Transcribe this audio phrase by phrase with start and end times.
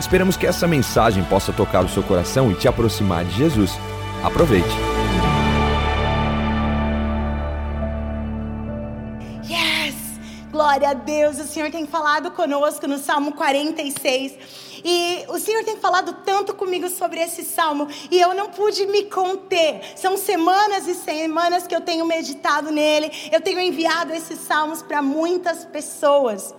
[0.00, 3.72] Esperamos que essa mensagem possa tocar o seu coração e te aproximar de Jesus.
[4.22, 4.68] Aproveite.
[9.44, 9.94] Yes!
[10.52, 14.68] Glória a Deus, o Senhor tem falado conosco no Salmo 46.
[14.84, 19.04] E o Senhor tem falado tanto comigo sobre esse salmo e eu não pude me
[19.04, 19.80] conter.
[19.96, 23.10] São semanas e semanas que eu tenho meditado nele.
[23.32, 26.54] Eu tenho enviado esses salmos para muitas pessoas.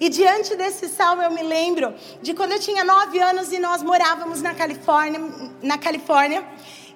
[0.00, 3.82] E diante desse salmo eu me lembro de quando eu tinha nove anos e nós
[3.82, 5.20] morávamos na Califórnia,
[5.62, 6.42] na Califórnia.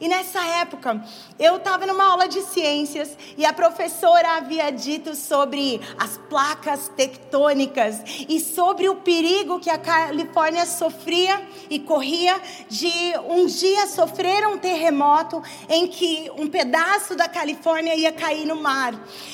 [0.04, 1.02] E nessa época,
[1.38, 8.02] eu estava numa aula de ciências e a professora havia dito sobre as placas tectônicas
[8.28, 12.38] e sobre o perigo que a Califórnia sofria e corria
[12.68, 12.92] de
[13.30, 18.92] um dia sofrer um terremoto em que um pedaço da Califórnia ia cair no mar.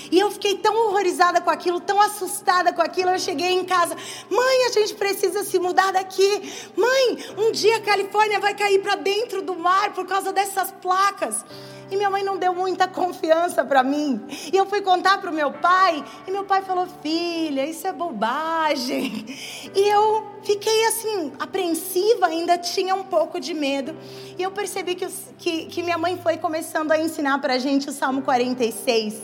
[0.09, 3.11] E eu fiquei tão horrorizada com aquilo, tão assustada com aquilo.
[3.11, 3.97] Eu cheguei em casa,
[4.31, 6.71] mãe, a gente precisa se mudar daqui.
[6.77, 10.71] Mãe, um dia a Califórnia vai cair para dentro do mar por causa dessa essas
[10.71, 11.45] placas.
[11.91, 14.21] E minha mãe não deu muita confiança para mim.
[14.53, 17.93] E eu fui contar para o meu pai, e meu pai falou: Filha, isso é
[17.93, 19.27] bobagem.
[19.75, 23.97] E eu fiquei assim, apreensiva, ainda tinha um pouco de medo.
[24.39, 25.07] E eu percebi que,
[25.39, 29.21] que, que minha mãe foi começando a ensinar para a gente o Salmo 46.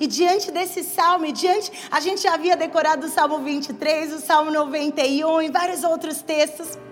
[0.00, 4.50] E diante desse salmo, diante, a gente já havia decorado o Salmo 23, o Salmo
[4.50, 6.85] 91 e vários outros textos.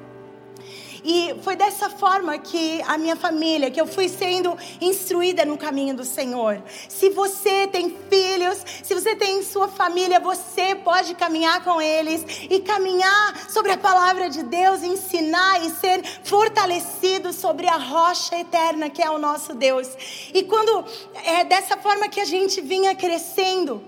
[1.05, 5.95] E foi dessa forma que a minha família, que eu fui sendo instruída no caminho
[5.95, 6.63] do Senhor.
[6.89, 12.59] Se você tem filhos, se você tem sua família, você pode caminhar com eles e
[12.61, 19.03] caminhar sobre a palavra de Deus, ensinar e ser fortalecido sobre a rocha eterna que
[19.03, 19.89] é o nosso Deus.
[20.33, 20.87] E quando
[21.25, 23.83] é dessa forma que a gente vinha crescendo,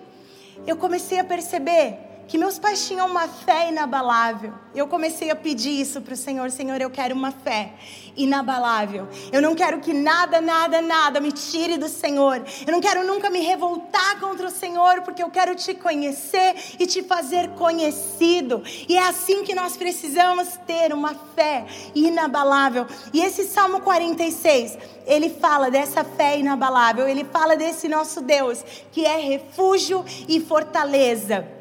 [0.67, 4.53] eu comecei a perceber que meus pais tinham uma fé inabalável.
[4.75, 7.73] Eu comecei a pedir isso para o Senhor: Senhor, eu quero uma fé
[8.17, 9.09] inabalável.
[9.31, 12.43] Eu não quero que nada, nada, nada me tire do Senhor.
[12.67, 16.87] Eu não quero nunca me revoltar contra o Senhor, porque eu quero te conhecer e
[16.87, 18.63] te fazer conhecido.
[18.89, 21.65] E é assim que nós precisamos ter uma fé
[21.95, 22.87] inabalável.
[23.13, 29.05] E esse Salmo 46, ele fala dessa fé inabalável, ele fala desse nosso Deus, que
[29.05, 31.56] é refúgio e fortaleza.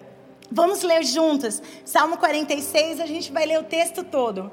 [0.56, 1.62] Vamos ler juntos.
[1.84, 4.50] Salmo 46, a gente vai ler o texto todo.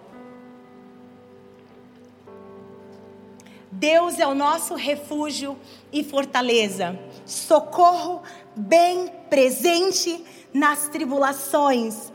[3.71, 5.57] Deus é o nosso refúgio
[5.93, 8.21] e fortaleza, socorro
[8.57, 12.11] bem presente nas tribulações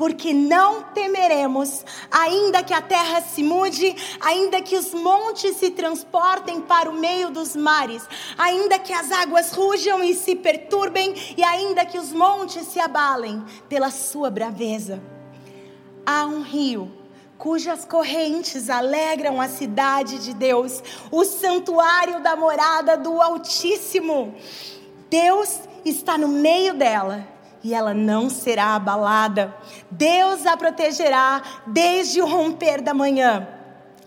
[0.00, 6.62] porque não temeremos, ainda que a terra se mude, ainda que os montes se transportem
[6.62, 8.02] para o meio dos mares,
[8.38, 13.44] ainda que as águas rujam e se perturbem, e ainda que os montes se abalem
[13.68, 15.02] pela sua braveza.
[16.06, 16.90] Há um rio
[17.36, 24.34] cujas correntes alegram a cidade de Deus, o santuário da morada do Altíssimo.
[25.10, 27.29] Deus está no meio dela
[27.62, 29.54] e ela não será abalada.
[29.90, 33.46] Deus a protegerá desde o romper da manhã.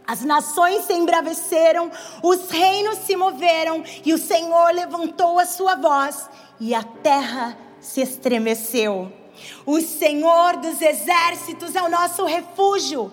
[0.06, 1.90] As nações se embraveceram,
[2.22, 8.02] os reinos se moveram, e o Senhor levantou a sua voz, e a terra se
[8.02, 9.12] estremeceu.
[9.66, 13.12] O Senhor dos exércitos é o nosso refúgio,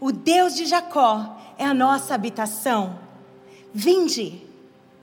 [0.00, 2.98] o Deus de Jacó é a nossa habitação.
[3.72, 4.42] Vinde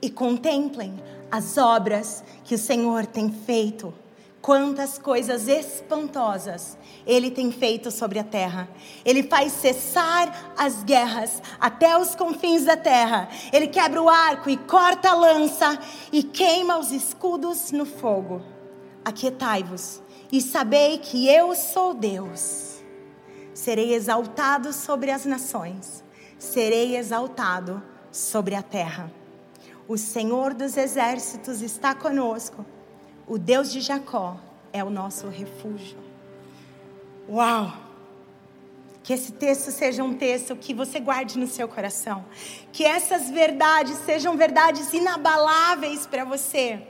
[0.02, 3.94] e contemplem as obras que o Senhor tem feito.
[4.42, 8.70] Quantas coisas espantosas ele tem feito sobre a terra.
[9.04, 13.28] Ele faz cessar as guerras até os confins da terra.
[13.52, 15.78] Ele quebra o arco e corta a lança
[16.10, 18.40] e queima os escudos no fogo.
[19.04, 20.00] Aquietai-vos
[20.32, 22.80] e sabei que eu sou Deus.
[23.52, 26.02] Serei exaltado sobre as nações,
[26.38, 29.12] serei exaltado sobre a terra.
[29.86, 32.64] O Senhor dos exércitos está conosco
[33.30, 34.36] o Deus de Jacó
[34.72, 35.96] é o nosso refúgio.
[37.28, 37.72] Uau!
[39.04, 42.24] Que esse texto seja um texto que você guarde no seu coração.
[42.72, 46.82] Que essas verdades sejam verdades inabaláveis para você.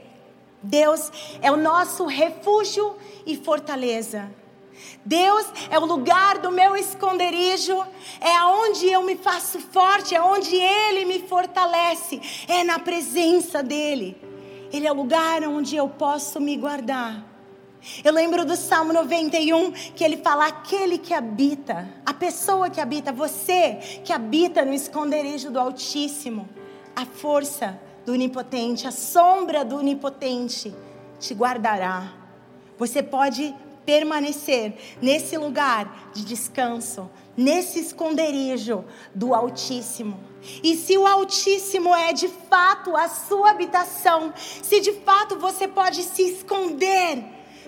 [0.63, 1.11] Deus
[1.43, 4.27] é o nosso refúgio e fortaleza.
[5.05, 7.85] Deus é o lugar do meu esconderijo,
[8.19, 14.30] é aonde eu me faço forte, é onde Ele me fortalece, é na presença dEle.
[14.71, 17.25] Ele é o lugar onde eu posso me guardar.
[18.03, 23.11] Eu lembro do Salmo 91 que ele fala: aquele que habita, a pessoa que habita,
[23.11, 26.47] você que habita no esconderijo do Altíssimo,
[26.95, 30.73] a força do Onipotente, a sombra do Onipotente
[31.19, 32.13] te guardará.
[32.77, 33.53] Você pode
[33.85, 38.83] permanecer nesse lugar de descanso, nesse esconderijo
[39.13, 40.19] do Altíssimo.
[40.63, 46.03] E se o Altíssimo é de fato a sua habitação, se de fato você pode
[46.03, 47.23] se esconder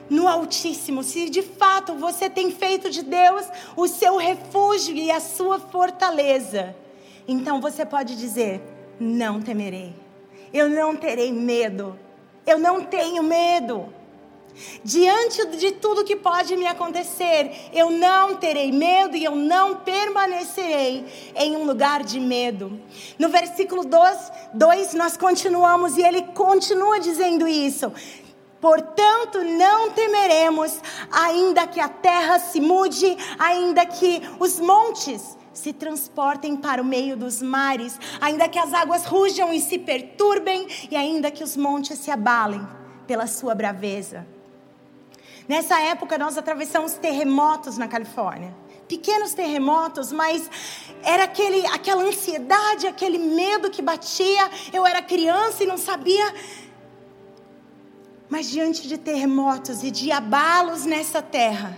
[0.10, 3.45] no Altíssimo, se de fato você tem feito de Deus
[3.75, 6.75] o seu refúgio e a sua fortaleza,
[7.27, 8.62] então você pode dizer:
[9.00, 9.95] Não temerei,
[10.54, 11.98] eu não terei medo,
[12.45, 13.94] eu não tenho medo.
[14.84, 21.06] Diante de tudo que pode me acontecer, eu não terei medo e eu não permanecerei
[21.36, 22.80] em um lugar de medo.
[23.18, 27.92] No versículo 2, nós continuamos e ele continua dizendo isso.
[28.62, 30.80] Portanto, não temeremos,
[31.12, 37.18] ainda que a terra se mude, ainda que os montes se transportem para o meio
[37.18, 42.00] dos mares, ainda que as águas rujam e se perturbem, e ainda que os montes
[42.00, 42.66] se abalem
[43.06, 44.26] pela sua braveza.
[45.48, 48.56] Nessa época, nós atravessamos terremotos na Califórnia.
[48.88, 50.50] Pequenos terremotos, mas
[51.04, 54.50] era aquele, aquela ansiedade, aquele medo que batia.
[54.72, 56.34] Eu era criança e não sabia.
[58.30, 61.78] Mas diante de terremotos e de abalos nessa terra,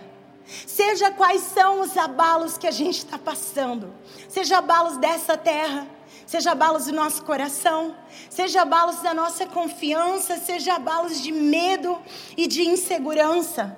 [0.66, 3.94] seja quais são os abalos que a gente está passando,
[4.30, 5.88] seja abalos dessa terra,
[6.26, 7.96] seja abalos do nosso coração,
[8.30, 11.98] seja abalos da nossa confiança, seja abalos de medo
[12.36, 13.78] e de insegurança.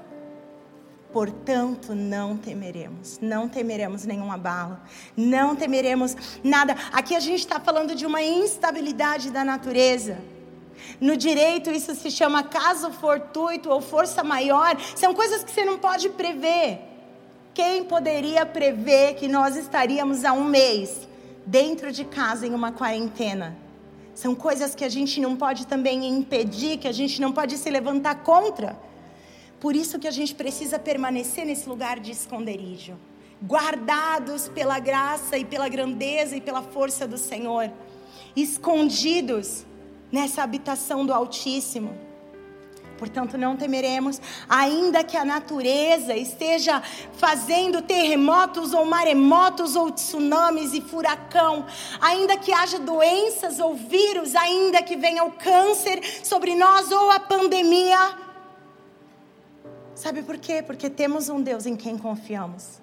[1.12, 4.78] Portanto, não temeremos, não temeremos nenhum abalo,
[5.16, 6.76] não temeremos nada.
[6.92, 10.20] Aqui a gente está falando de uma instabilidade da natureza.
[11.02, 14.78] No direito, isso se chama caso fortuito ou força maior.
[14.96, 16.82] São coisas que você não pode prever.
[17.54, 21.06] Quem poderia prever que nós estaríamos há um mês
[21.48, 23.58] dentro de casa em uma quarentena.
[24.14, 27.70] São coisas que a gente não pode também impedir, que a gente não pode se
[27.70, 28.78] levantar contra.
[29.60, 32.96] Por isso que a gente precisa permanecer nesse lugar de esconderijo,
[33.42, 37.72] guardados pela graça e pela grandeza e pela força do Senhor,
[38.36, 39.66] escondidos
[40.12, 42.06] nessa habitação do Altíssimo.
[42.98, 46.82] Portanto, não temeremos, ainda que a natureza esteja
[47.14, 51.66] fazendo terremotos ou maremotos ou tsunamis e furacão,
[52.02, 57.20] ainda que haja doenças ou vírus, ainda que venha o câncer sobre nós ou a
[57.20, 58.18] pandemia.
[59.94, 60.62] Sabe por quê?
[60.62, 62.80] Porque temos um Deus em quem confiamos.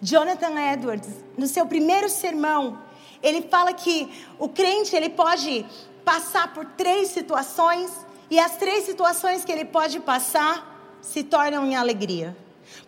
[0.00, 2.78] Jonathan Edwards, no seu primeiro sermão,
[3.22, 4.08] ele fala que
[4.38, 5.64] o crente ele pode
[6.04, 7.90] passar por três situações
[8.30, 12.36] e as três situações que ele pode passar se tornam em alegria.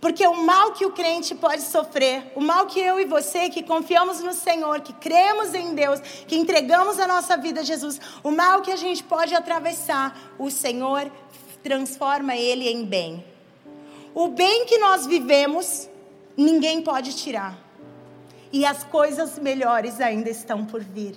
[0.00, 3.62] Porque o mal que o crente pode sofrer, o mal que eu e você que
[3.62, 8.30] confiamos no Senhor, que cremos em Deus, que entregamos a nossa vida a Jesus, o
[8.30, 11.10] mal que a gente pode atravessar, o Senhor
[11.62, 13.24] transforma ele em bem.
[14.14, 15.88] O bem que nós vivemos,
[16.36, 17.58] ninguém pode tirar.
[18.52, 21.14] E as coisas melhores ainda estão por vir.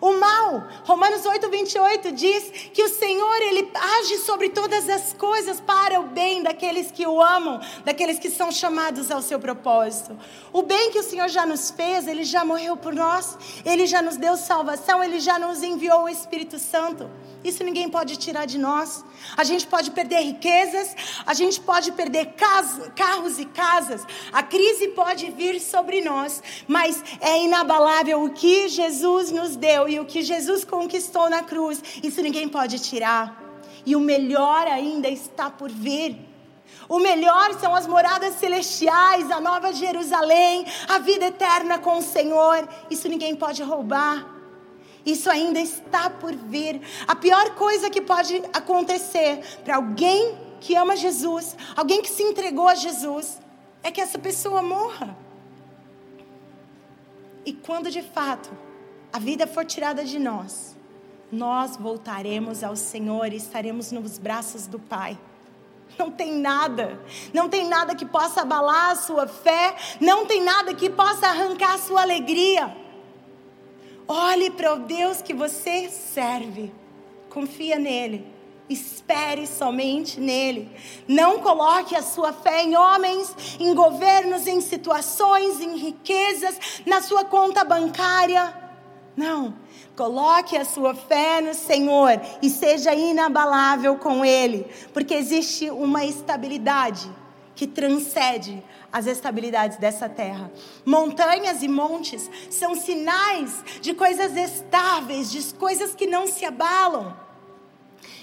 [0.00, 5.60] O mal, Romanos 8, 28 diz que o Senhor, Ele age sobre todas as coisas
[5.60, 10.18] para o bem daqueles que o amam, daqueles que são chamados ao seu propósito.
[10.52, 14.02] O bem que o Senhor já nos fez, Ele já morreu por nós, Ele já
[14.02, 17.08] nos deu salvação, Ele já nos enviou o Espírito Santo.
[17.42, 19.04] Isso ninguém pode tirar de nós.
[19.36, 24.02] A gente pode perder riquezas, a gente pode perder carros e casas,
[24.32, 29.98] a crise pode vir sobre nós, mas é inabalável o que Jesus nos deu e
[29.98, 31.82] o que Jesus conquistou na cruz.
[32.02, 33.42] Isso ninguém pode tirar.
[33.86, 36.18] E o melhor ainda está por vir.
[36.88, 42.68] O melhor são as moradas celestiais, a nova Jerusalém, a vida eterna com o Senhor.
[42.90, 44.26] Isso ninguém pode roubar.
[45.04, 46.80] Isso ainda está por vir.
[47.06, 52.68] A pior coisa que pode acontecer para alguém que ama Jesus, alguém que se entregou
[52.68, 53.38] a Jesus,
[53.82, 55.14] é que essa pessoa morra.
[57.44, 58.50] E quando de fato
[59.14, 60.74] a vida for tirada de nós,
[61.30, 65.16] nós voltaremos ao Senhor e estaremos nos braços do Pai.
[65.96, 67.00] Não tem nada,
[67.32, 71.74] não tem nada que possa abalar a sua fé, não tem nada que possa arrancar
[71.74, 72.76] a sua alegria.
[74.08, 76.72] Olhe para o Deus que você serve,
[77.30, 78.26] confia nele,
[78.68, 80.72] Espere somente nele.
[81.06, 87.26] Não coloque a sua fé em homens, em governos, em situações, em riquezas, na sua
[87.26, 88.63] conta bancária.
[89.16, 89.54] Não.
[89.96, 97.10] Coloque a sua fé no Senhor e seja inabalável com Ele, porque existe uma estabilidade
[97.54, 100.50] que transcende as estabilidades dessa terra.
[100.84, 107.16] Montanhas e montes são sinais de coisas estáveis, de coisas que não se abalam.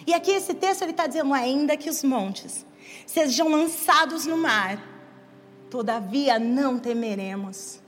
[0.06, 2.66] E aqui esse texto ele está dizendo ainda que os montes
[3.06, 4.82] sejam lançados no mar,
[5.70, 7.81] todavia não temeremos.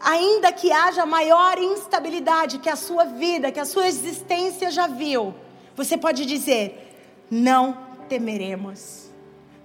[0.00, 5.34] Ainda que haja maior instabilidade que a sua vida, que a sua existência já viu,
[5.76, 7.76] você pode dizer: não
[8.08, 9.10] temeremos.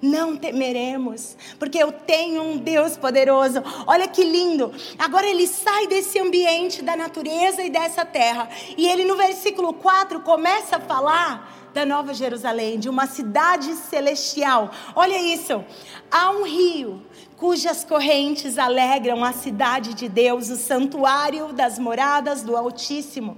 [0.02, 3.64] Não temeremos, porque eu tenho um Deus poderoso.
[3.88, 4.72] Olha que lindo.
[5.00, 8.48] Agora ele sai desse ambiente da natureza e dessa terra.
[8.78, 14.70] E ele no versículo 4 começa a falar da Nova Jerusalém, de uma cidade celestial.
[14.96, 15.64] Olha isso.
[16.12, 17.02] Há um rio
[17.38, 23.38] cujas correntes alegram a cidade de Deus, o santuário das moradas do Altíssimo.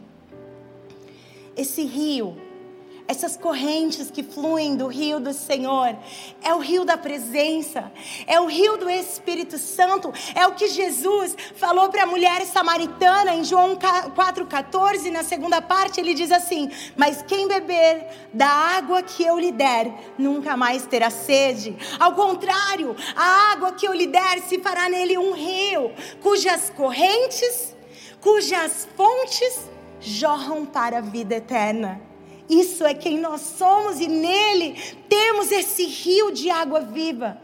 [1.56, 2.47] Esse rio
[3.08, 5.96] essas correntes que fluem do rio do Senhor,
[6.44, 7.92] é o rio da presença,
[8.26, 13.34] é o rio do Espírito Santo, é o que Jesus falou para a mulher samaritana
[13.34, 19.24] em João 4,14, na segunda parte, ele diz assim: Mas quem beber da água que
[19.24, 21.76] eu lhe der, nunca mais terá sede.
[22.00, 27.76] Ao contrário, a água que eu lhe der se fará nele um rio, cujas correntes,
[28.20, 32.07] cujas fontes jorram para a vida eterna.
[32.50, 34.76] Isso é quem nós somos e nele
[35.10, 37.42] temos esse rio de água viva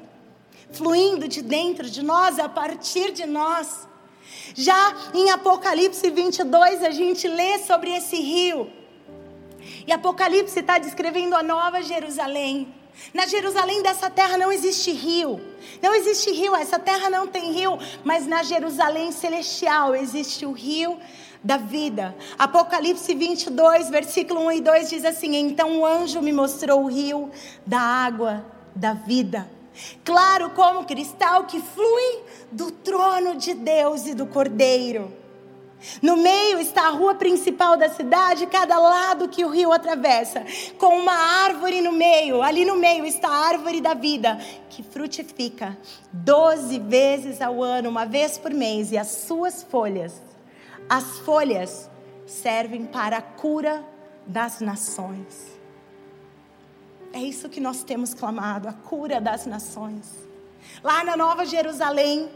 [0.74, 3.88] fluindo de dentro de nós, a partir de nós.
[4.56, 8.70] Já em Apocalipse 22, a gente lê sobre esse rio.
[9.88, 12.74] E Apocalipse está descrevendo a nova Jerusalém.
[13.14, 15.40] Na Jerusalém dessa terra não existe rio.
[15.82, 17.78] Não existe rio, essa terra não tem rio.
[18.04, 21.00] Mas na Jerusalém celestial existe o rio
[21.44, 22.16] da vida.
[22.40, 27.30] Apocalipse 22, versículo 1 e 2 diz assim: Então o anjo me mostrou o rio
[27.66, 29.50] da água da vida,
[30.04, 35.12] claro como cristal que flui do trono de Deus e do Cordeiro.
[36.02, 40.46] No meio está a rua principal da cidade, cada lado que o rio atravessa,
[40.78, 41.12] com uma
[41.44, 42.42] árvore no meio.
[42.42, 45.78] Ali no meio está a árvore da vida, que frutifica
[46.10, 50.14] doze vezes ao ano, uma vez por mês, e as suas folhas
[50.90, 51.90] as folhas
[52.26, 53.84] servem para a cura
[54.26, 55.52] das nações.
[57.12, 60.28] É isso que nós temos clamado, a cura das nações.
[60.84, 62.30] Lá na Nova Jerusalém,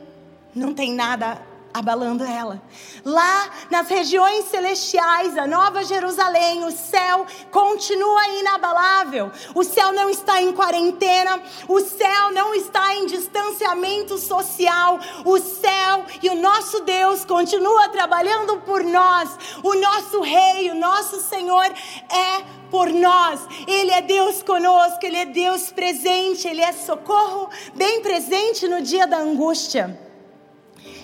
[0.54, 1.42] não tem nada
[1.78, 2.62] abalando ela.
[3.06, 9.32] Lá nas regiões celestiais, a Nova Jerusalém, o céu continua inabalável.
[9.54, 15.00] O céu não está em quarentena, o céu não está em distanciamento social.
[15.24, 19.30] O céu e o nosso Deus continua trabalhando por nós.
[19.64, 23.42] O nosso Rei, o nosso Senhor é por nós.
[23.68, 29.08] Ele é Deus conosco, Ele é Deus presente, Ele é socorro bem presente no dia
[29.08, 30.07] da angústia.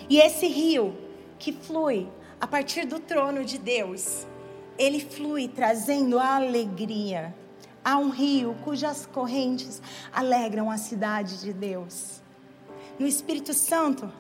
[0.09, 0.95] E esse rio
[1.39, 2.07] que flui
[2.39, 4.25] a partir do trono de Deus,
[4.77, 7.33] ele flui trazendo alegria.
[7.83, 12.21] Há um rio cujas correntes alegram a cidade de Deus.
[12.97, 14.11] No Espírito Santo,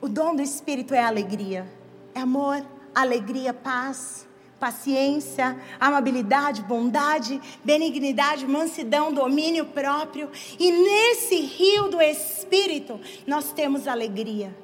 [0.00, 1.66] o dom do Espírito é alegria,
[2.14, 2.64] é amor,
[2.94, 4.26] alegria, paz
[4.58, 10.30] paciência, amabilidade, bondade, benignidade, mansidão, domínio próprio.
[10.58, 14.54] E nesse rio do Espírito nós temos alegria.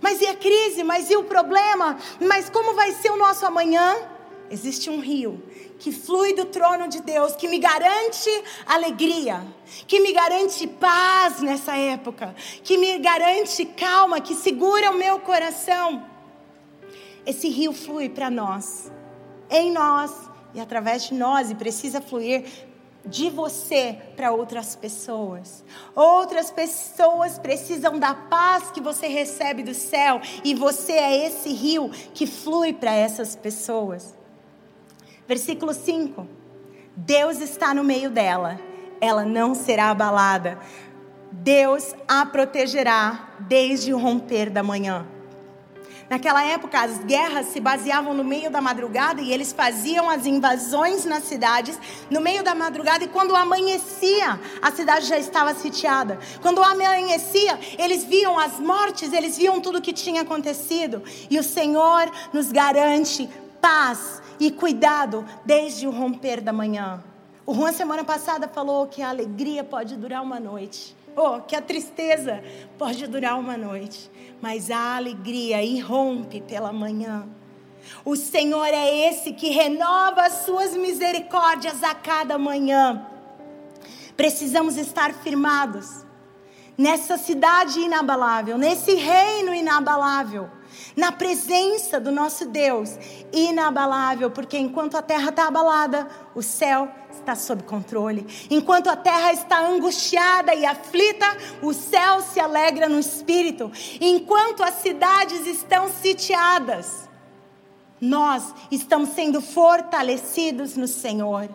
[0.00, 0.82] Mas e a crise?
[0.82, 1.98] Mas e o problema?
[2.20, 3.96] Mas como vai ser o nosso amanhã?
[4.50, 5.42] Existe um rio
[5.78, 8.30] que flui do trono de Deus, que me garante
[8.64, 9.44] alegria,
[9.86, 16.04] que me garante paz nessa época, que me garante calma, que segura o meu coração.
[17.26, 18.90] Esse rio flui para nós
[19.50, 20.12] em nós
[20.54, 22.44] e através de nós e precisa fluir
[23.06, 25.64] de você para outras pessoas.
[25.94, 31.90] Outras pessoas precisam da paz que você recebe do céu e você é esse rio
[32.12, 34.16] que flui para essas pessoas.
[35.26, 36.26] Versículo 5.
[36.96, 38.58] Deus está no meio dela,
[39.00, 40.58] ela não será abalada.
[41.30, 45.06] Deus a protegerá desde o romper da manhã.
[46.08, 51.04] Naquela época, as guerras se baseavam no meio da madrugada e eles faziam as invasões
[51.04, 53.04] nas cidades no meio da madrugada.
[53.04, 56.18] E quando amanhecia, a cidade já estava sitiada.
[56.40, 61.02] Quando amanhecia, eles viam as mortes, eles viam tudo o que tinha acontecido.
[61.28, 63.28] E o Senhor nos garante
[63.60, 67.02] paz e cuidado desde o romper da manhã.
[67.44, 70.96] O Juan semana passada falou que a alegria pode durar uma noite.
[71.16, 72.44] Oh, que a tristeza
[72.76, 74.10] pode durar uma noite,
[74.42, 77.26] mas a alegria irrompe pela manhã.
[78.04, 83.06] O Senhor é esse que renova as suas misericórdias a cada manhã.
[84.14, 86.04] Precisamos estar firmados
[86.76, 90.50] nessa cidade inabalável, nesse reino inabalável,
[90.94, 92.98] na presença do nosso Deus
[93.32, 96.90] inabalável, porque enquanto a terra está abalada, o céu
[97.26, 98.24] está sob controle.
[98.48, 101.26] Enquanto a terra está angustiada e aflita,
[101.60, 103.70] o céu se alegra no espírito.
[104.00, 107.08] Enquanto as cidades estão sitiadas,
[108.00, 111.48] nós estamos sendo fortalecidos no Senhor.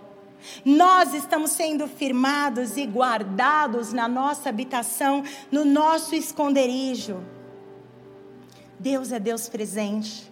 [0.65, 7.23] Nós estamos sendo firmados e guardados na nossa habitação, no nosso esconderijo.
[8.77, 10.29] Deus é Deus presente.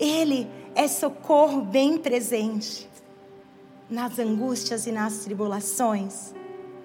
[0.00, 2.88] Ele é socorro bem presente
[3.90, 6.34] nas angústias e nas tribulações.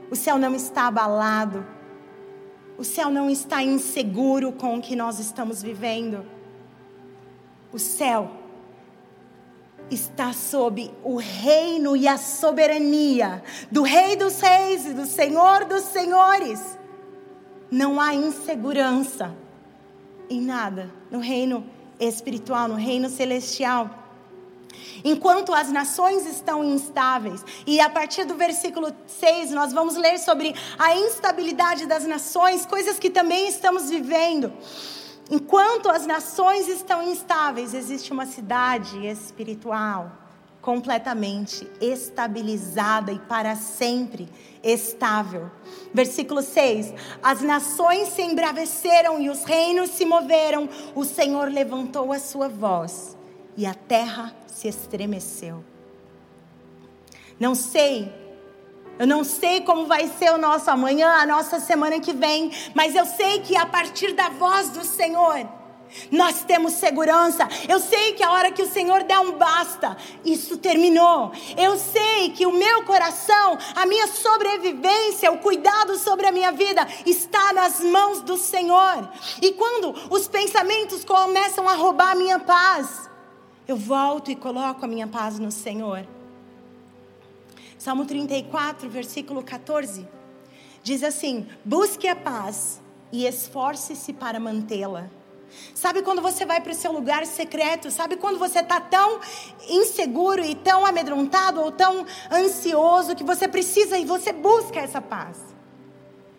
[0.09, 1.65] O céu não está abalado.
[2.77, 6.25] O céu não está inseguro com o que nós estamos vivendo.
[7.71, 8.31] O céu
[9.89, 15.83] está sob o reino e a soberania do Rei dos Reis e do Senhor dos
[15.83, 16.77] Senhores.
[17.69, 19.35] Não há insegurança
[20.29, 21.65] em nada no reino
[21.99, 24.02] espiritual, no reino celestial.
[25.03, 30.55] Enquanto as nações estão instáveis, e a partir do versículo 6 nós vamos ler sobre
[30.77, 34.51] a instabilidade das nações, coisas que também estamos vivendo.
[35.31, 40.11] Enquanto as nações estão instáveis, existe uma cidade espiritual
[40.61, 44.29] completamente estabilizada e para sempre
[44.63, 45.51] estável.
[45.93, 52.19] Versículo 6: As nações se embraveceram e os reinos se moveram, o Senhor levantou a
[52.19, 53.17] sua voz
[53.55, 55.63] e a terra se estremeceu.
[57.39, 58.23] Não sei
[58.99, 62.95] eu não sei como vai ser o nosso amanhã, a nossa semana que vem, mas
[62.95, 65.47] eu sei que a partir da voz do Senhor,
[66.11, 67.47] nós temos segurança.
[67.67, 71.31] Eu sei que a hora que o Senhor der um basta, isso terminou.
[71.57, 76.87] Eu sei que o meu coração, a minha sobrevivência, o cuidado sobre a minha vida
[77.05, 79.09] está nas mãos do Senhor.
[79.41, 83.09] E quando os pensamentos começam a roubar a minha paz,
[83.67, 86.05] eu volto e coloco a minha paz no Senhor.
[87.77, 90.07] Salmo 34, versículo 14,
[90.81, 95.09] diz assim: Busque a paz e esforce-se para mantê-la.
[95.73, 97.91] Sabe quando você vai para o seu lugar secreto?
[97.91, 99.19] Sabe quando você está tão
[99.69, 105.37] inseguro e tão amedrontado ou tão ansioso que você precisa e você busca essa paz?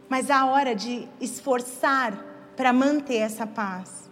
[0.08, 2.24] Mas há hora de esforçar
[2.56, 4.03] para manter essa paz.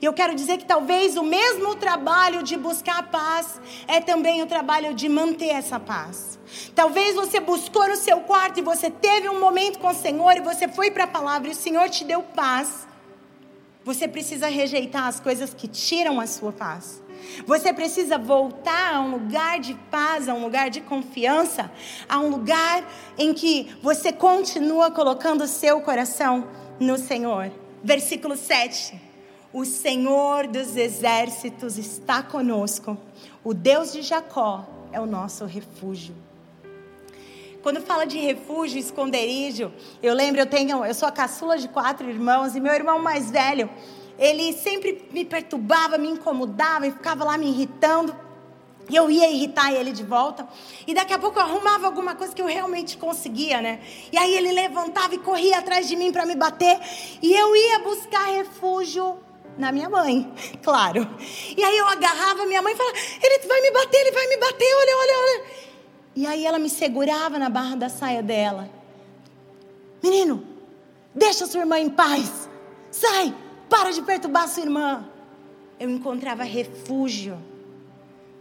[0.00, 4.42] E eu quero dizer que talvez o mesmo trabalho de buscar a paz é também
[4.42, 6.38] o trabalho de manter essa paz.
[6.74, 10.40] Talvez você buscou no seu quarto e você teve um momento com o Senhor e
[10.40, 12.86] você foi para a palavra e o Senhor te deu paz.
[13.84, 17.02] Você precisa rejeitar as coisas que tiram a sua paz.
[17.46, 21.70] Você precisa voltar a um lugar de paz, a um lugar de confiança,
[22.08, 22.84] a um lugar
[23.16, 27.50] em que você continua colocando o seu coração no Senhor.
[27.82, 29.05] Versículo 7.
[29.56, 32.94] O Senhor dos exércitos está conosco.
[33.42, 36.14] O Deus de Jacó é o nosso refúgio.
[37.62, 42.06] Quando fala de refúgio, esconderijo, eu lembro, eu tenho, eu sou a caçula de quatro
[42.06, 43.70] irmãos e meu irmão mais velho,
[44.18, 48.14] ele sempre me perturbava, me incomodava e ficava lá me irritando.
[48.90, 50.46] E eu ia irritar ele de volta.
[50.86, 53.80] E daqui a pouco eu arrumava alguma coisa que eu realmente conseguia, né?
[54.12, 56.78] E aí ele levantava e corria atrás de mim para me bater.
[57.22, 59.24] E eu ia buscar refúgio
[59.56, 61.08] na minha mãe, claro.
[61.56, 64.36] E aí eu agarrava minha mãe e falava: ele vai me bater, ele vai me
[64.36, 65.44] bater, olha, olha, olha.
[66.14, 68.70] E aí ela me segurava na barra da saia dela.
[70.02, 70.46] Menino,
[71.14, 72.48] deixa sua irmã em paz.
[72.90, 73.34] Sai,
[73.68, 75.04] para de perturbar sua irmã.
[75.78, 77.38] Eu encontrava refúgio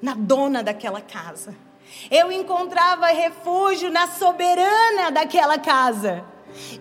[0.02, 1.56] na dona daquela casa.
[2.10, 6.24] Eu encontrava refúgio na soberana daquela casa.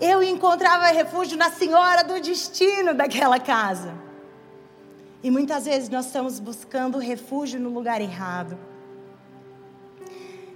[0.00, 4.03] Eu encontrava refúgio na senhora do destino daquela casa.
[5.24, 8.58] E muitas vezes nós estamos buscando refúgio no lugar errado.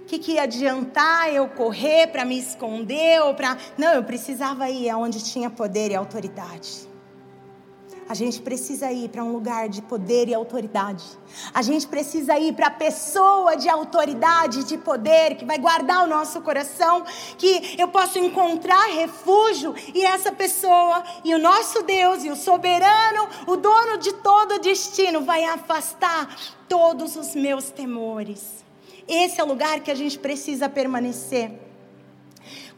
[0.03, 3.57] O que, que ia adiantar eu correr para me esconder ou para.
[3.75, 6.87] Não, eu precisava ir aonde tinha poder e autoridade.
[8.09, 11.05] A gente precisa ir para um lugar de poder e autoridade.
[11.53, 16.07] A gente precisa ir para a pessoa de autoridade, de poder, que vai guardar o
[16.07, 17.05] nosso coração,
[17.37, 23.29] que eu posso encontrar refúgio e essa pessoa e o nosso Deus e o soberano,
[23.45, 26.35] o dono de todo o destino, vai afastar
[26.67, 28.65] todos os meus temores.
[29.07, 31.68] Esse é o lugar que a gente precisa permanecer.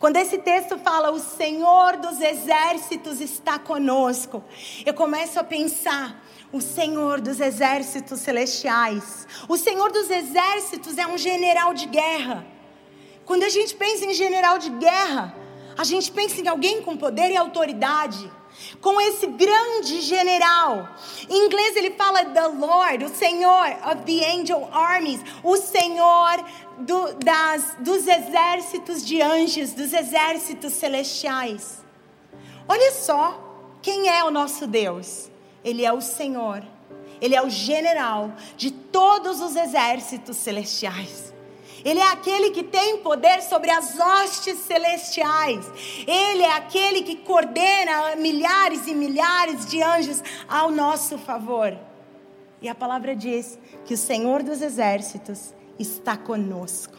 [0.02, 4.44] Quando esse texto fala, o Senhor dos exércitos está conosco,
[4.84, 9.28] eu começo a pensar, o Senhor dos exércitos celestiais.
[9.48, 12.44] O Senhor dos exércitos é um general de guerra.
[13.26, 15.36] Quando a gente pensa em general de guerra,
[15.78, 18.28] a gente pensa em alguém com poder e autoridade
[18.80, 20.90] com esse grande general.
[21.30, 26.44] Em inglês ele fala the Lord, o Senhor of the angel armies, o Senhor
[26.82, 31.84] do, das, dos exércitos de anjos, dos exércitos celestiais.
[32.68, 35.30] Olha só quem é o nosso Deus.
[35.64, 36.64] Ele é o Senhor.
[37.20, 41.32] Ele é o general de todos os exércitos celestiais.
[41.84, 45.66] Ele é aquele que tem poder sobre as hostes celestiais.
[46.08, 51.76] Ele é aquele que coordena milhares e milhares de anjos ao nosso favor.
[52.62, 56.98] E a palavra diz que o Senhor dos exércitos está conosco.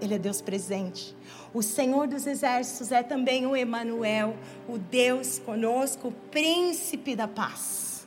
[0.00, 1.16] Ele é Deus presente.
[1.52, 4.36] O Senhor dos exércitos é também o Emanuel,
[4.68, 8.06] o Deus conosco, o príncipe da paz.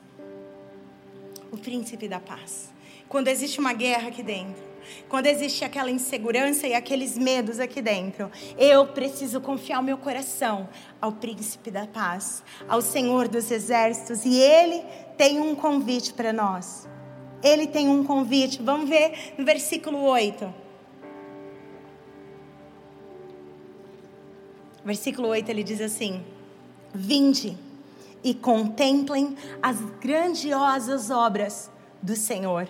[1.52, 2.70] O príncipe da paz.
[3.08, 4.68] Quando existe uma guerra aqui dentro,
[5.08, 10.68] quando existe aquela insegurança e aqueles medos aqui dentro, eu preciso confiar o meu coração
[11.02, 14.84] ao príncipe da paz, ao Senhor dos exércitos, e ele
[15.18, 16.88] tem um convite para nós.
[17.44, 18.62] Ele tem um convite.
[18.62, 20.54] Vamos ver no versículo 8.
[24.84, 26.24] Versículo 8 ele diz assim:
[26.94, 27.58] Vinde
[28.24, 31.70] e contemplem as grandiosas obras
[32.02, 32.68] do Senhor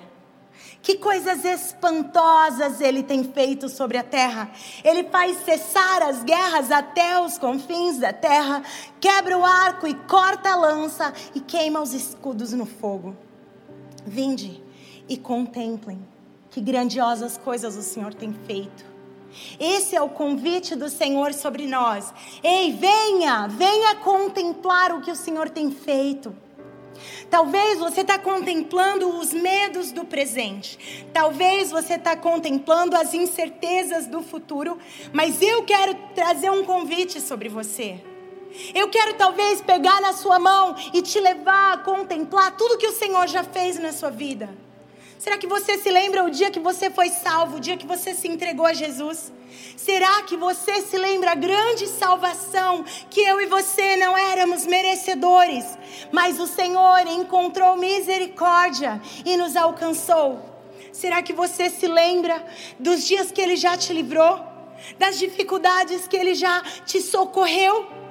[0.82, 4.50] que coisas espantosas ele tem feito sobre a terra.
[4.84, 8.64] Ele faz cessar as guerras até os confins da terra,
[9.00, 13.16] quebra o arco e corta a lança e queima os escudos no fogo.
[14.08, 14.64] Vinde
[15.10, 16.00] e contemplem
[16.50, 18.86] que grandiosas coisas o Senhor tem feito.
[19.60, 22.14] Esse é o convite do Senhor sobre nós.
[22.42, 26.34] Ei, venha, venha contemplar o que o Senhor tem feito.
[27.30, 31.06] Talvez você está contemplando os medos do presente.
[31.14, 34.78] Talvez você está contemplando as incertezas do futuro.
[35.12, 38.02] Mas eu quero trazer um convite sobre você.
[38.74, 42.94] Eu quero talvez pegar na sua mão e te levar a contemplar tudo que o
[42.94, 44.50] Senhor já fez na sua vida.
[45.18, 48.14] Será que você se lembra o dia que você foi salvo, o dia que você
[48.14, 49.32] se entregou a Jesus?
[49.76, 55.66] Será que você se lembra a grande salvação que eu e você não éramos merecedores,
[56.12, 60.40] mas o Senhor encontrou misericórdia e nos alcançou?
[60.92, 62.46] Será que você se lembra
[62.80, 64.40] dos dias que Ele já te livrou?
[65.00, 68.07] Das dificuldades que Ele já te socorreu?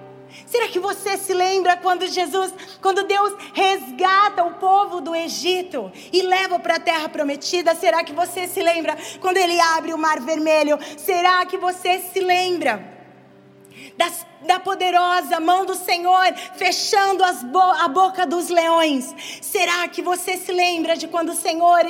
[0.47, 6.23] Será que você se lembra quando Jesus, quando Deus resgata o povo do Egito e
[6.23, 7.75] leva para a terra prometida?
[7.75, 10.79] Será que você se lembra quando ele abre o mar vermelho?
[10.97, 12.95] Será que você se lembra?
[13.97, 19.15] Das, da poderosa mão do Senhor fechando bo a boca dos leões.
[19.41, 21.81] Será que você se lembra de quando o Senhor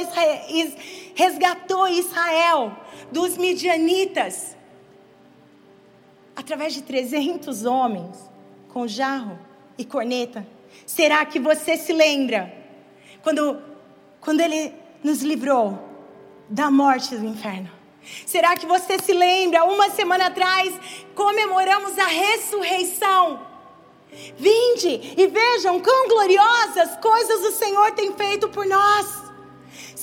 [1.14, 2.77] resgatou Israel
[3.11, 4.56] dos midianitas?
[6.37, 8.31] Através de 300 homens
[8.68, 9.38] com jarro
[9.79, 10.46] e corneta?
[10.85, 12.53] Será que você se lembra
[13.22, 13.59] quando,
[14.20, 14.72] quando ele
[15.03, 15.83] nos livrou
[16.49, 17.70] da morte do inferno?
[18.27, 19.64] Será que você se lembra?
[19.64, 20.72] Uma semana atrás
[21.14, 23.40] comemoramos a ressurreição.
[24.37, 29.25] Vinde e vejam quão gloriosas coisas o Senhor tem feito por nós.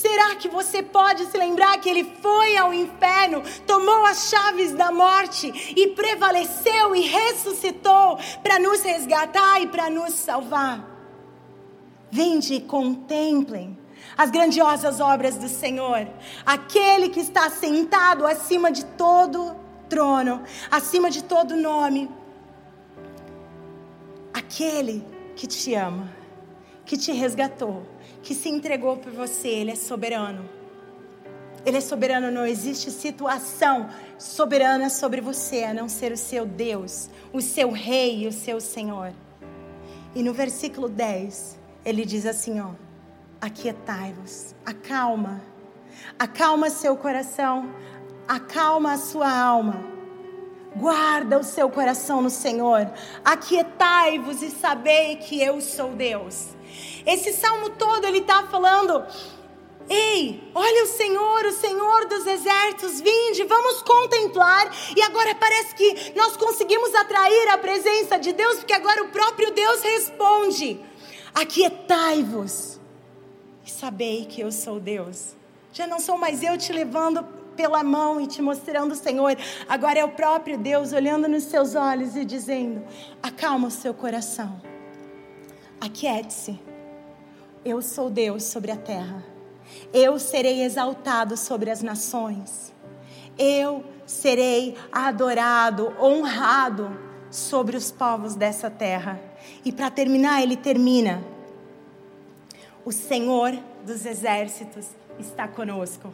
[0.04, 4.92] Será que você pode se lembrar que ele foi ao inferno, tomou as chaves da
[4.92, 10.86] morte e prevaleceu e ressuscitou para nos resgatar e para nos salvar?
[12.12, 13.80] Vinde e contemplem
[14.18, 16.06] as grandiosas obras do Senhor,
[16.46, 19.56] aquele que está sentado acima de todo
[19.88, 22.12] trono, acima de todo nome,
[24.34, 25.02] aquele
[25.34, 26.12] que te ama,
[26.86, 27.93] que te resgatou
[28.24, 30.50] que se entregou por você, Ele é soberano.
[31.66, 37.10] Ele é soberano, não existe situação soberana sobre você a não ser o seu Deus,
[37.32, 39.14] o seu Rei e o seu Senhor.
[40.16, 42.72] E no versículo 10, ele diz assim: ó,
[43.40, 45.42] aquietai-vos, acalma,
[46.20, 47.74] acalma seu coração,
[48.28, 49.93] acalma a sua alma.
[50.76, 52.90] Guarda o seu coração no Senhor.
[53.24, 56.50] Aquietai-vos e sabei que eu sou Deus.
[57.06, 59.06] Esse salmo todo ele está falando
[59.90, 64.72] Ei, olha o Senhor, o Senhor dos exércitos, vinde, vamos contemplar.
[64.96, 69.52] E agora parece que nós conseguimos atrair a presença de Deus, porque agora o próprio
[69.52, 70.80] Deus responde:
[71.34, 72.80] Aquietai-vos
[73.66, 75.36] e sabei que eu sou Deus.
[75.74, 77.26] Já não sou mais eu te levando
[77.56, 79.38] pela mão e te mostrando o Senhor,
[79.68, 82.84] agora é o próprio Deus olhando nos seus olhos e dizendo:
[83.22, 84.62] Acalma o seu coração,
[85.80, 86.60] aquiete-se.
[87.66, 89.24] Eu sou Deus sobre a terra.
[89.94, 92.74] Eu serei exaltado sobre as nações.
[93.38, 96.98] Eu serei adorado, honrado
[97.32, 99.20] sobre os povos dessa terra.
[99.64, 101.24] E para terminar, ele termina:
[102.86, 104.88] O Senhor dos exércitos
[105.20, 106.14] está conosco.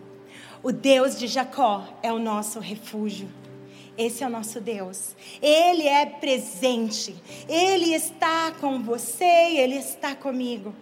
[0.62, 3.30] O Deus de Jacó é o nosso refúgio.
[3.98, 5.16] Esse é o nosso Deus.
[5.42, 7.16] Ele é presente.
[7.48, 10.74] Ele está com você ele está comigo.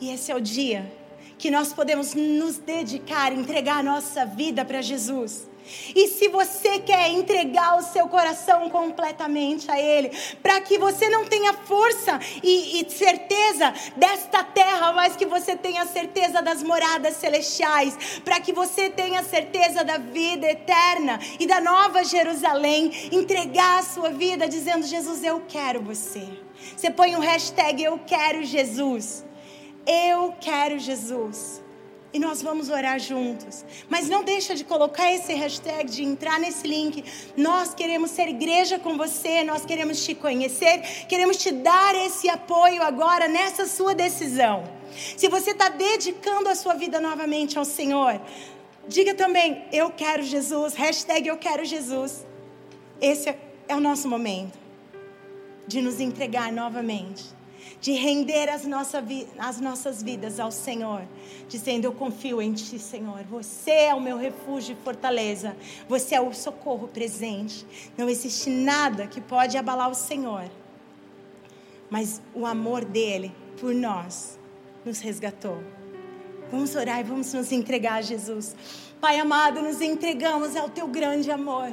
[0.00, 0.90] E esse é o dia
[1.38, 5.47] que nós podemos nos dedicar, entregar a nossa vida para Jesus.
[5.94, 10.10] E se você quer entregar o seu coração completamente a Ele,
[10.42, 15.86] para que você não tenha força e, e, certeza desta terra, mas que você tenha
[15.86, 22.04] certeza das moradas celestiais, para que você tenha certeza da vida eterna e da nova
[22.04, 26.28] Jerusalém, entregar a sua vida dizendo: Jesus, eu quero você.
[26.76, 29.24] Você põe um hashtag Eu quero Jesus.
[29.86, 31.62] Eu quero Jesus.
[32.12, 33.64] E nós vamos orar juntos.
[33.88, 37.04] Mas não deixa de colocar esse hashtag, de entrar nesse link.
[37.36, 42.82] Nós queremos ser igreja com você, nós queremos te conhecer, queremos te dar esse apoio
[42.82, 44.64] agora nessa sua decisão.
[45.16, 48.20] Se você está dedicando a sua vida novamente ao Senhor,
[48.88, 52.26] diga também, eu quero Jesus, hashtag eu quero Jesus.
[53.00, 53.36] Esse
[53.68, 54.58] é o nosso momento
[55.66, 57.37] de nos entregar novamente
[57.80, 59.04] de render as, nossa
[59.38, 61.02] as nossas vidas ao Senhor,
[61.48, 63.22] dizendo: Eu confio em Ti, Senhor.
[63.24, 65.56] Você é o meu refúgio e fortaleza.
[65.88, 67.66] Você é o socorro presente.
[67.96, 70.50] Não existe nada que pode abalar o Senhor,
[71.90, 74.38] mas o amor dele por nós
[74.84, 75.62] nos resgatou.
[76.50, 78.56] Vamos orar e vamos nos entregar a Jesus.
[79.00, 81.72] Pai amado, nos entregamos ao Teu grande amor.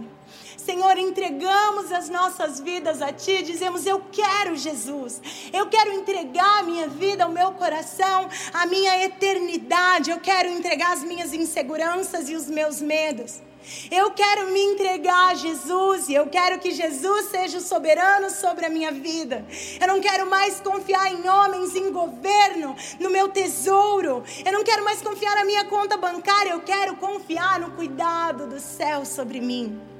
[0.57, 5.21] Senhor, entregamos as nossas vidas a Ti, dizemos: Eu quero Jesus,
[5.53, 10.93] eu quero entregar a minha vida, o meu coração, a minha eternidade, eu quero entregar
[10.93, 13.41] as minhas inseguranças e os meus medos.
[13.89, 18.65] Eu quero me entregar a Jesus e eu quero que Jesus seja o soberano sobre
[18.65, 19.45] a minha vida.
[19.81, 24.23] Eu não quero mais confiar em homens, em governo, no meu tesouro.
[24.45, 26.51] Eu não quero mais confiar na minha conta bancária.
[26.51, 29.94] Eu quero confiar no cuidado do céu sobre mim.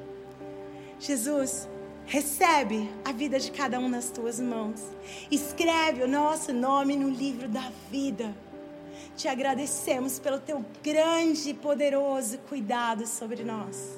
[1.00, 1.68] Jesus,
[2.06, 4.82] recebe a vida de cada um nas tuas mãos.
[5.30, 8.34] Escreve o nosso nome no livro da vida.
[9.16, 13.98] Te agradecemos pelo teu grande e poderoso cuidado sobre nós.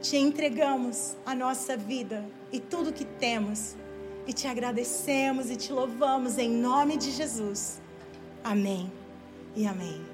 [0.00, 3.76] Te entregamos a nossa vida e tudo que temos.
[4.26, 7.80] E te agradecemos e te louvamos em nome de Jesus.
[8.44, 8.92] Amém
[9.56, 10.07] e amém.